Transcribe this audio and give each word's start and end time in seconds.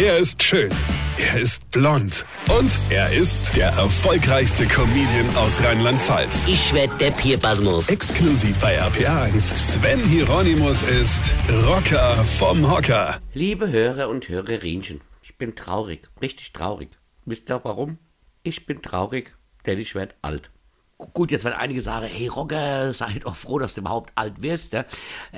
Er 0.00 0.16
ist 0.16 0.40
schön. 0.44 0.70
Er 1.16 1.40
ist 1.40 1.68
blond. 1.72 2.24
Und 2.56 2.70
er 2.88 3.12
ist 3.12 3.56
der 3.56 3.70
erfolgreichste 3.70 4.64
Comedian 4.68 5.36
aus 5.36 5.60
Rheinland-Pfalz. 5.60 6.46
Ich 6.46 6.72
werd 6.72 7.00
der 7.00 7.10
Pierpasmus. 7.10 7.88
Exklusiv 7.88 8.60
bei 8.60 8.80
RPA1. 8.80 9.56
Sven 9.56 10.04
Hieronymus 10.04 10.82
ist 10.82 11.34
Rocker 11.66 12.14
vom 12.24 12.70
Hocker. 12.70 13.18
Liebe 13.34 13.72
Hörer 13.72 14.08
und 14.08 14.28
Hörerinchen, 14.28 15.00
ich 15.24 15.36
bin 15.36 15.56
traurig, 15.56 16.08
richtig 16.22 16.52
traurig. 16.52 16.90
Wisst 17.24 17.50
ihr 17.50 17.60
warum? 17.64 17.98
Ich 18.44 18.66
bin 18.66 18.80
traurig, 18.80 19.34
denn 19.66 19.80
ich 19.80 19.96
werd 19.96 20.14
alt. 20.22 20.52
Gut, 21.12 21.30
jetzt 21.30 21.44
werden 21.44 21.58
einige 21.58 21.80
sagen, 21.80 22.06
hey 22.06 22.28
Rocker, 22.28 22.92
sei 22.92 23.18
doch 23.20 23.36
froh, 23.36 23.58
dass 23.58 23.74
du 23.74 23.80
überhaupt 23.80 24.12
alt 24.14 24.42
wirst. 24.42 24.72
Ja, 24.72 24.84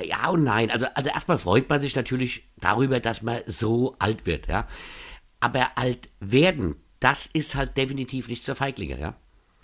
ja 0.02 0.29
und 0.29 0.45
nein. 0.45 0.70
Also, 0.70 0.87
also 0.95 1.11
erstmal 1.11 1.39
freut 1.39 1.69
man 1.69 1.80
sich 1.80 1.96
natürlich 1.96 2.48
darüber, 2.59 3.00
dass 3.00 3.23
man 3.23 3.41
so 3.46 3.96
alt 3.98 4.27
wird. 4.27 4.48
Ja. 4.48 4.66
Aber 5.41 5.77
alt 5.77 6.09
werden, 6.20 6.77
das 7.01 7.27
ist 7.27 7.55
halt 7.55 7.77
definitiv 7.77 8.29
nicht 8.29 8.45
zur 8.45 8.56
Feiglinge. 8.56 8.98
Ja. 8.98 9.15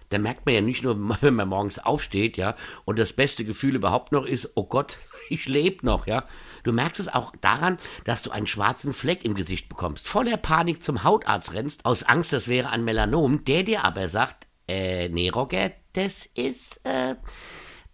Da 0.09 0.19
merkt 0.19 0.47
man 0.47 0.55
ja 0.55 0.61
nicht 0.61 0.83
nur, 0.83 0.97
wenn 1.21 1.35
man 1.35 1.49
morgens 1.49 1.79
aufsteht, 1.79 2.37
ja, 2.37 2.57
und 2.85 2.99
das 2.99 3.13
beste 3.13 3.45
Gefühl 3.45 3.75
überhaupt 3.75 4.13
noch 4.13 4.25
ist, 4.25 4.51
oh 4.55 4.65
Gott, 4.65 4.99
ich 5.29 5.47
lebe 5.47 5.85
noch, 5.85 6.07
ja. 6.07 6.25
Du 6.63 6.73
merkst 6.73 6.99
es 6.99 7.13
auch 7.13 7.33
daran, 7.41 7.79
dass 8.05 8.23
du 8.23 8.31
einen 8.33 8.49
schwarzen 8.49 8.93
Fleck 8.93 9.25
im 9.25 9.35
Gesicht 9.35 9.69
bekommst, 9.69 10.09
voller 10.09 10.37
Panik 10.37 10.83
zum 10.83 11.05
Hautarzt 11.05 11.55
rennst, 11.55 11.85
aus 11.85 12.03
Angst, 12.03 12.33
das 12.33 12.49
wäre 12.49 12.71
ein 12.71 12.85
Melanom, 12.85 13.45
der 13.45 13.63
dir 13.63 13.85
aber 13.85 14.09
sagt, 14.09 14.46
äh, 14.69 15.09
nee, 15.09 15.29
Rocker, 15.29 15.73
das 15.93 16.27
ist, 16.27 16.81
äh, 16.85 17.17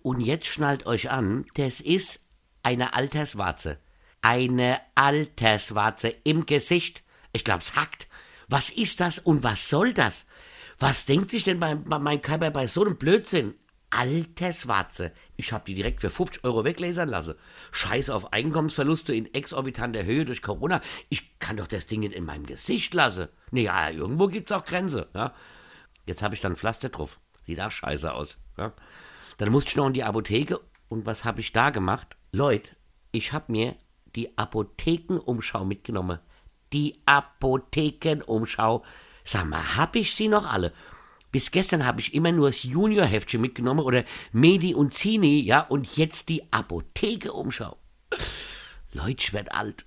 und 0.03 0.21
jetzt 0.21 0.47
schnallt 0.47 0.87
euch 0.87 1.11
an, 1.11 1.47
das 1.55 1.81
ist 1.81 2.27
eine 2.63 2.95
Alterswarze. 2.95 3.79
Eine 4.21 4.81
Alterswarze 4.95 6.09
im 6.25 6.47
Gesicht. 6.47 7.03
Ich 7.33 7.45
glaub's 7.45 7.75
hackt. 7.75 8.09
Was 8.49 8.71
ist 8.71 9.01
das 9.01 9.19
und 9.19 9.43
was 9.43 9.69
soll 9.69 9.93
das? 9.93 10.27
Was 10.79 11.07
denkt 11.07 11.31
sich 11.31 11.45
denn 11.45 11.61
bei 11.61 11.75
mein 11.75 12.23
Körper 12.23 12.51
bei 12.51 12.67
so 12.67 12.85
einem 12.85 12.97
Blödsinn? 12.97 13.55
Alterswarze. 13.91 15.13
Ich 15.37 15.53
hab 15.53 15.67
die 15.67 15.75
direkt 15.75 16.01
für 16.01 16.09
50 16.09 16.45
Euro 16.45 16.65
weglasern 16.65 17.09
lassen. 17.09 17.35
Scheiß 17.73 18.11
auf 18.11 18.33
Einkommensverluste 18.33 19.15
in 19.15 19.33
exorbitanter 19.35 20.05
Höhe 20.05 20.25
durch 20.25 20.41
Corona. 20.41 20.81
Ich 21.11 21.39
kann 21.39 21.59
doch 21.59 21.67
das 21.67 21.87
Ding 21.87 22.03
in 22.03 22.25
meinem 22.25 22.47
Gesicht 22.47 22.95
lassen. 22.95 23.29
Naja, 23.51 23.91
irgendwo 23.91 24.29
gibt's 24.29 24.51
auch 24.51 24.65
Grenze. 24.65 25.09
Ja? 25.15 25.35
Jetzt 26.07 26.23
habe 26.23 26.35
ich 26.35 26.41
dann 26.41 26.57
Pflaster 26.57 26.89
drauf. 26.89 27.21
Sieht 27.45 27.61
auch 27.61 27.71
scheiße 27.71 28.13
aus. 28.13 28.39
Ja? 28.57 28.73
Dann 29.39 29.51
musste 29.51 29.71
ich 29.71 29.77
noch 29.77 29.87
in 29.87 29.93
die 29.93 30.05
Apotheke 30.05 30.61
und 30.89 31.07
was 31.07 31.25
habe 31.25 31.41
ich 31.41 31.53
da 31.53 31.71
gemacht? 31.71 32.17
Leute, 32.33 32.77
ich 33.13 33.33
habe 33.33 33.53
mir 33.53 33.77
die 34.15 34.37
Apothekenumschau 34.37 35.65
mitgenommen. 35.65 36.19
Die 36.73 37.03
Apothekenumschau. 37.07 38.85
Sag 39.25 39.47
mal, 39.47 39.77
hab 39.77 39.97
ich 39.97 40.15
sie 40.15 40.29
noch 40.29 40.51
alle? 40.51 40.73
Bis 41.31 41.51
gestern 41.51 41.87
habe 41.87 42.01
ich 42.01 42.13
immer 42.13 42.31
nur 42.31 42.49
das 42.49 42.63
Junior-Heftchen 42.63 43.41
mitgenommen 43.41 43.81
oder 43.81 44.05
Medi 44.33 44.75
und 44.75 44.93
Zini, 44.93 45.41
ja, 45.41 45.61
und 45.61 45.97
jetzt 45.97 46.29
die 46.29 46.53
Apothekenumschau. 46.53 47.77
Leute, 48.93 49.17
ich 49.19 49.33
werd 49.33 49.55
alt. 49.55 49.87